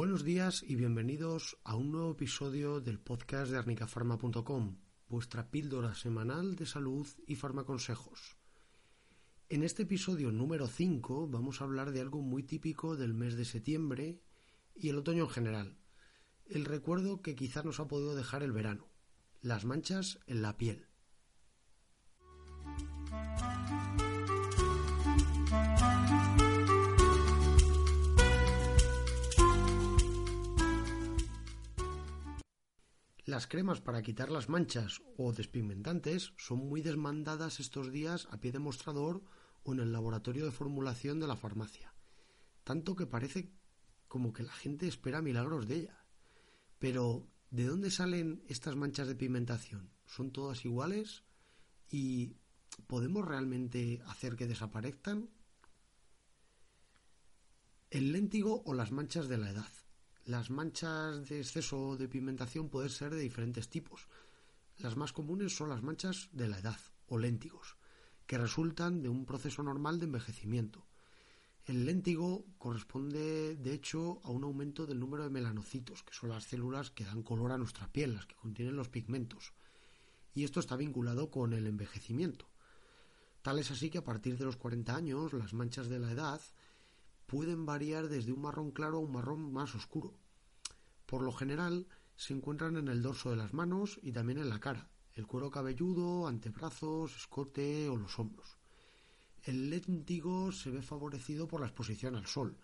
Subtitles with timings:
[0.00, 4.78] Buenos días y bienvenidos a un nuevo episodio del podcast de arnicafarma.com,
[5.08, 8.38] vuestra píldora semanal de salud y farmaconsejos.
[9.50, 13.44] En este episodio número 5 vamos a hablar de algo muy típico del mes de
[13.44, 14.22] septiembre
[14.74, 15.78] y el otoño en general,
[16.46, 18.88] el recuerdo que quizá nos ha podido dejar el verano,
[19.42, 20.89] las manchas en la piel.
[33.40, 38.52] Las cremas para quitar las manchas o despigmentantes son muy desmandadas estos días a pie
[38.52, 39.22] de mostrador
[39.62, 41.94] o en el laboratorio de formulación de la farmacia,
[42.64, 43.50] tanto que parece
[44.08, 46.04] como que la gente espera milagros de ella.
[46.78, 49.90] Pero, ¿de dónde salen estas manchas de pigmentación?
[50.04, 51.24] ¿Son todas iguales?
[51.88, 52.36] ¿Y
[52.88, 55.30] podemos realmente hacer que desaparezcan?
[57.88, 59.79] El léntigo o las manchas de la edad.
[60.26, 64.06] Las manchas de exceso de pigmentación pueden ser de diferentes tipos.
[64.78, 66.78] Las más comunes son las manchas de la edad
[67.08, 67.76] o léntigos,
[68.26, 70.86] que resultan de un proceso normal de envejecimiento.
[71.64, 76.44] El léntigo corresponde, de hecho, a un aumento del número de melanocitos, que son las
[76.44, 79.52] células que dan color a nuestra piel, las que contienen los pigmentos.
[80.34, 82.48] Y esto está vinculado con el envejecimiento.
[83.42, 86.40] Tal es así que a partir de los 40 años, las manchas de la edad
[87.30, 90.12] pueden variar desde un marrón claro a un marrón más oscuro.
[91.06, 91.86] Por lo general
[92.16, 95.48] se encuentran en el dorso de las manos y también en la cara, el cuero
[95.48, 98.58] cabelludo, antebrazos, escote o los hombros.
[99.44, 102.58] El léntigo se ve favorecido por la exposición al sol.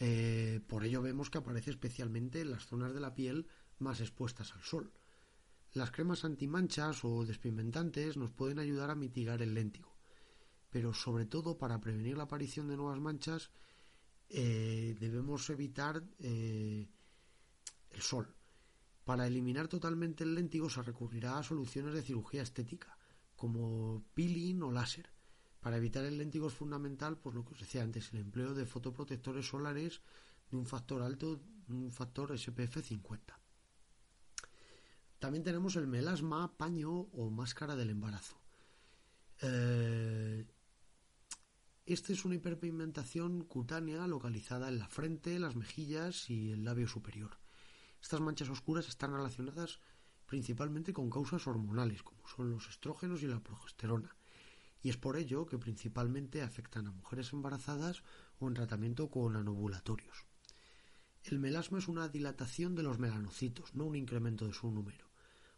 [0.00, 3.46] Eh, por ello vemos que aparece especialmente en las zonas de la piel
[3.80, 4.94] más expuestas al sol.
[5.74, 9.94] Las cremas antimanchas o despigmentantes nos pueden ayudar a mitigar el léntigo,
[10.70, 13.50] pero sobre todo para prevenir la aparición de nuevas manchas
[14.36, 16.88] eh, debemos evitar eh,
[17.90, 18.34] el sol.
[19.04, 22.98] Para eliminar totalmente el léntigo se recurrirá a soluciones de cirugía estética,
[23.36, 25.08] como peeling o láser.
[25.60, 28.66] Para evitar el léntigo es fundamental, por lo que os decía antes, el empleo de
[28.66, 30.00] fotoprotectores solares
[30.50, 33.38] de un factor alto, un factor SPF 50.
[35.20, 38.36] También tenemos el melasma, paño o máscara del embarazo.
[39.42, 40.44] Eh,
[41.86, 47.38] esta es una hiperpigmentación cutánea localizada en la frente, las mejillas y el labio superior.
[48.00, 49.80] Estas manchas oscuras están relacionadas
[50.24, 54.16] principalmente con causas hormonales, como son los estrógenos y la progesterona,
[54.82, 58.02] y es por ello que principalmente afectan a mujeres embarazadas
[58.38, 60.24] o en tratamiento con anovulatorios.
[61.22, 65.10] El melasma es una dilatación de los melanocitos, no un incremento de su número,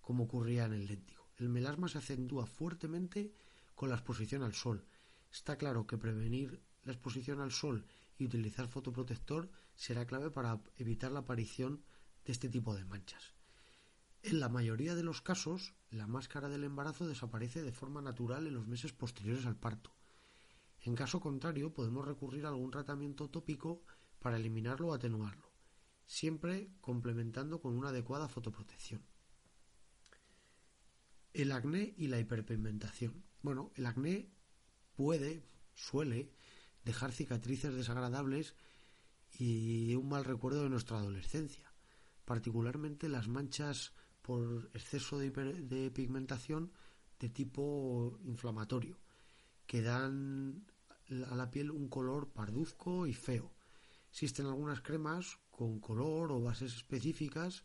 [0.00, 1.28] como ocurría en el léntigo.
[1.36, 3.34] El melasma se acentúa fuertemente
[3.74, 4.86] con la exposición al sol,
[5.34, 7.84] Está claro que prevenir la exposición al sol
[8.16, 11.82] y utilizar fotoprotector será clave para evitar la aparición
[12.24, 13.34] de este tipo de manchas.
[14.22, 18.54] En la mayoría de los casos, la máscara del embarazo desaparece de forma natural en
[18.54, 19.92] los meses posteriores al parto.
[20.82, 23.82] En caso contrario, podemos recurrir a algún tratamiento tópico
[24.20, 25.50] para eliminarlo o atenuarlo,
[26.06, 29.02] siempre complementando con una adecuada fotoprotección.
[31.32, 33.24] El acné y la hiperpigmentación.
[33.42, 34.30] Bueno, el acné
[34.96, 35.42] puede,
[35.74, 36.30] suele,
[36.84, 38.54] dejar cicatrices desagradables
[39.38, 41.72] y un mal recuerdo de nuestra adolescencia,
[42.24, 46.72] particularmente las manchas por exceso de, pigmentación
[47.18, 48.98] de tipo inflamatorio,
[49.66, 50.64] que dan
[51.30, 53.52] a la piel un color parduzco y feo.
[54.10, 57.64] Existen algunas cremas con color o bases específicas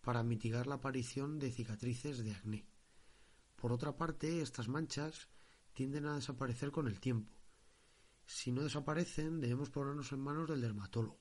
[0.00, 2.66] para mitigar la aparición de cicatrices de acné.
[3.56, 5.28] Por otra parte, estas manchas
[5.80, 7.32] tienden a desaparecer con el tiempo.
[8.26, 11.18] Si no desaparecen, debemos ponernos en manos del dermatólogo.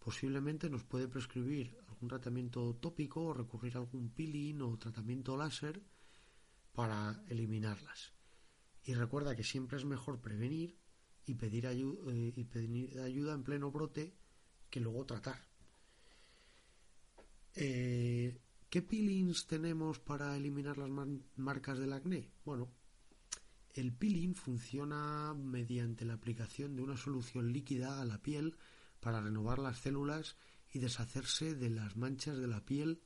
[0.00, 5.80] Posiblemente nos puede prescribir algún tratamiento tópico o recurrir a algún peeling o tratamiento láser
[6.72, 8.12] para eliminarlas.
[8.82, 10.76] Y recuerda que siempre es mejor prevenir
[11.24, 14.16] y pedir, eh, y pedir ayuda en pleno brote
[14.68, 15.38] que luego tratar.
[17.54, 18.36] Eh,
[18.68, 20.90] ¿Qué peelings tenemos para eliminar las
[21.36, 22.32] marcas del acné?
[22.44, 22.68] Bueno,
[23.76, 28.56] El peeling funciona mediante la aplicación de una solución líquida a la piel
[29.00, 30.34] para renovar las células
[30.72, 33.02] y deshacerse de las manchas de la piel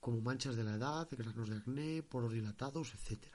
[0.00, 3.26] como manchas de la edad, granos de acné, poros dilatados, etc.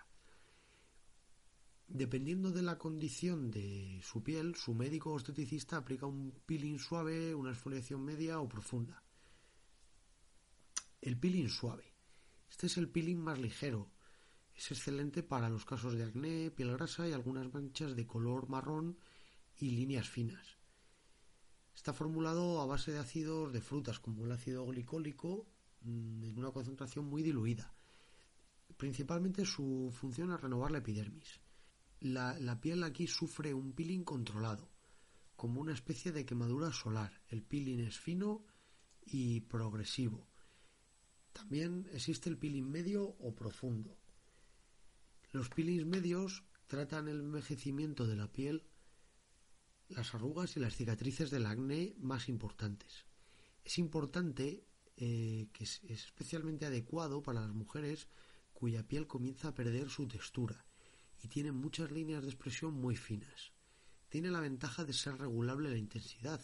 [1.87, 7.35] Dependiendo de la condición de su piel, su médico o esteticista aplica un peeling suave,
[7.35, 9.03] una exfoliación media o profunda.
[10.99, 11.93] El peeling suave.
[12.49, 13.91] Este es el peeling más ligero.
[14.59, 18.97] Es excelente para los casos de acné, piel grasa y algunas manchas de color marrón
[19.55, 20.57] y líneas finas.
[21.73, 25.47] Está formulado a base de ácidos de frutas como el ácido glicólico
[25.79, 27.73] mm, en una concentración muy diluida.
[28.75, 31.39] Principalmente su función es renovar la epidermis.
[32.01, 34.69] La, la, piel aquí sufre un peeling controlado,
[35.37, 37.21] como una especie de quemadura solar.
[37.29, 38.43] El peeling es fino
[39.05, 40.27] y progresivo.
[41.31, 43.98] También existe el peeling medio o profundo.
[45.31, 48.63] Los peelings medios tratan el envejecimiento de la piel
[49.89, 53.05] las arrugas y las cicatrices del acné más importantes.
[53.63, 54.63] Es importante
[54.97, 58.07] eh, que es especialmente adecuado para las mujeres
[58.53, 60.65] cuya piel comienza a perder su textura
[61.21, 63.51] y tiene muchas líneas de expresión muy finas.
[64.09, 66.41] Tiene la ventaja de ser regulable la intensidad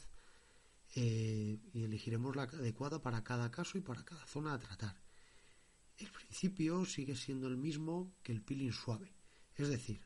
[0.95, 5.04] eh, y elegiremos la adecuada para cada caso y para cada zona a tratar.
[5.97, 9.15] El principio sigue siendo el mismo que el peeling suave,
[9.55, 10.01] es decir,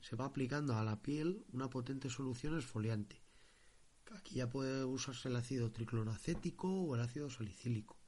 [0.00, 3.20] se va aplicando a la piel una potente solución esfoliante.
[4.12, 7.98] Aquí ya puede usarse el ácido tricloroacético o el ácido salicílico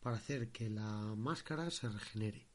[0.00, 2.46] para hacer que la máscara se regenere.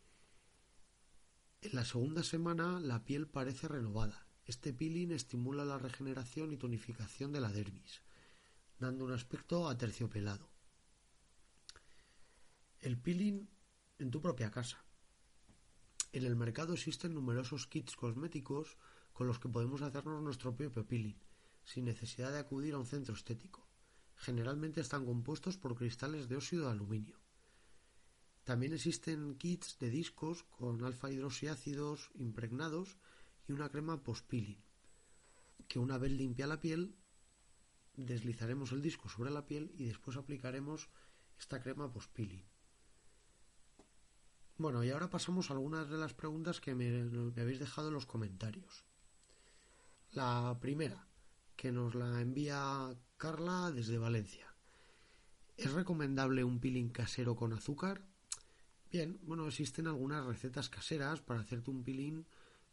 [1.62, 4.28] En la segunda semana la piel parece renovada.
[4.46, 8.04] Este peeling estimula la regeneración y tonificación de la dermis,
[8.80, 10.51] dando un aspecto aterciopelado.
[12.82, 13.48] El peeling
[14.00, 14.84] en tu propia casa.
[16.14, 18.76] En el mercado existen numerosos kits cosméticos
[19.14, 21.20] con los que podemos hacernos nuestro propio peeling,
[21.64, 23.68] sin necesidad de acudir a un centro estético.
[24.16, 27.20] Generalmente están compuestos por cristales de óxido de aluminio.
[28.46, 32.98] También existen kits de discos con alfa hidroxiácidos impregnados
[33.48, 34.64] y una crema post-peeling,
[35.68, 36.96] que una vez limpia la piel,
[37.94, 40.90] deslizaremos el disco sobre la piel y después aplicaremos
[41.38, 42.44] esta crema post-peeling.
[44.62, 46.86] Bueno, y ahora pasamos a algunas de las preguntas que me,
[47.42, 48.86] habéis dejado en los comentarios.
[50.12, 51.08] La primera,
[51.56, 54.56] que nos la envía Carla desde Valencia.
[55.58, 58.06] ¿Es recomendable un peeling casero con azúcar?
[58.92, 62.24] Bien, bueno, existen algunas recetas caseras para hacerte un peeling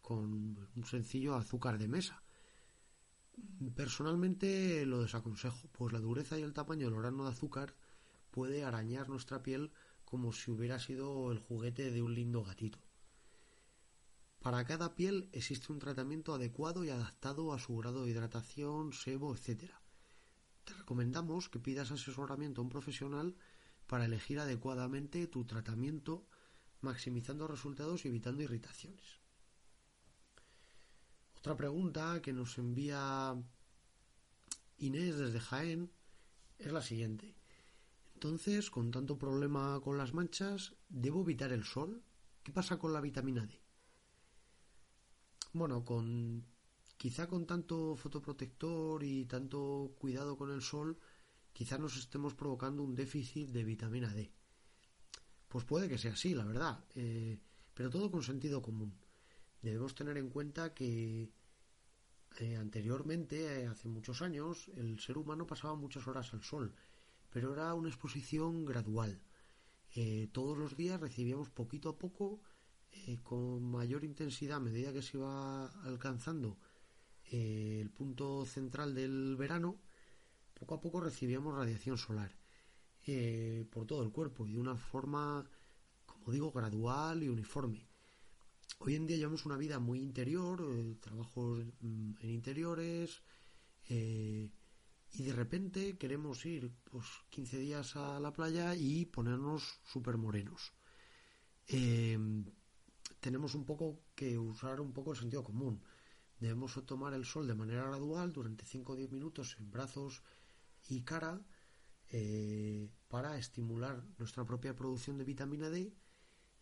[0.02, 2.22] con un sencillo azúcar de mesa.
[3.74, 7.74] Personalmente lo desaconsejo, pues la dureza y el tamaño del grano de azúcar
[8.30, 9.72] puede arañar nuestra piel
[10.08, 12.78] como si hubiera sido el juguete de un lindo gatito.
[14.40, 19.36] Para cada piel existe un tratamiento adecuado y adaptado a su grado de hidratación, sebo,
[19.36, 19.70] etc.
[20.64, 23.36] Te recomendamos que pidas asesoramiento a un profesional
[23.86, 26.26] para elegir adecuadamente tu tratamiento,
[26.80, 29.20] maximizando resultados y evitando irritaciones.
[31.36, 33.36] Otra pregunta que nos envía
[34.78, 35.92] Inés desde Jaén
[36.56, 37.37] es la siguiente.
[38.18, 42.02] Entonces, con tanto problema con las manchas, ¿debo evitar el sol?
[42.42, 43.62] ¿Qué pasa con la vitamina D?
[45.52, 46.44] Bueno, con
[46.96, 50.98] quizá con tanto fotoprotector y tanto cuidado con el sol,
[51.52, 54.32] quizá nos estemos provocando un déficit de vitamina D.
[55.46, 57.38] Pues puede que sea así, la verdad, eh,
[57.72, 58.98] pero todo con sentido común.
[59.62, 61.30] Debemos tener en cuenta que
[62.40, 66.74] eh, anteriormente, eh, hace muchos años, el ser humano pasaba muchas horas al sol
[67.30, 69.20] pero era una exposición gradual.
[69.94, 72.40] Eh, todos los días recibíamos poquito a poco,
[72.92, 76.58] eh, con mayor intensidad a medida que se iba alcanzando
[77.30, 79.80] eh, el punto central del verano,
[80.54, 82.36] poco a poco recibíamos radiación solar
[83.70, 85.48] por todo el cuerpo y de una forma,
[86.04, 87.88] como digo, gradual y uniforme.
[88.80, 90.62] Hoy en día llevamos una vida muy interior,
[91.00, 93.22] trabajos mm, en interiores,
[95.12, 100.72] y de repente queremos ir pues 15 días a la playa y ponernos súper morenos.
[101.66, 102.44] Em,
[103.20, 105.82] tenemos un poco que usar un poco el sentido común.
[106.38, 110.22] Debemos tomar el sol de manera gradual durante 5 o 10 minutos en brazos
[110.88, 111.40] y cara
[112.10, 115.94] eh, para estimular nuestra propia producción de vitamina D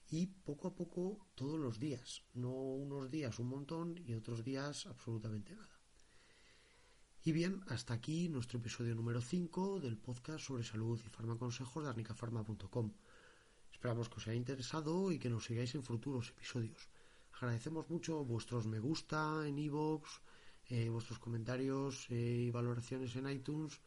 [0.08, 4.86] y poco a poco todos los días, no unos días un montón y otros días
[4.86, 5.75] absolutamente nada.
[7.26, 11.90] Y bien, hasta aquí nuestro episodio número 5 del podcast sobre salud y farmaconsejos de
[11.90, 12.92] arnicafarma.com.
[13.72, 16.88] Esperamos que os haya interesado y que nos sigáis en futuros episodios.
[17.32, 20.20] Agradecemos mucho vuestros me gusta en iVoox,
[20.68, 23.80] eh, vuestros comentarios y valoraciones en iTunes.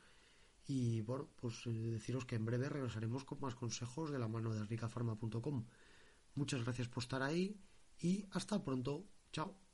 [0.68, 4.66] Y bueno, pues deciros que en breve regresaremos con más consejos de la mano de
[4.66, 5.66] ricafarma.com.
[6.36, 7.58] Muchas gracias por estar ahí
[8.02, 9.06] y hasta pronto.
[9.32, 9.69] Chao.